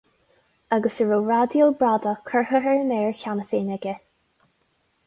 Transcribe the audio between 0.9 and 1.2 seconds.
a